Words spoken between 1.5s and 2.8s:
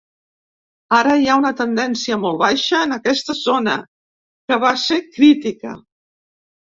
tendència molt baixa